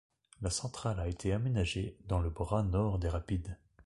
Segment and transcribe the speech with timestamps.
[0.41, 3.55] La centrale a été aménagée dans le bras nord des rapides.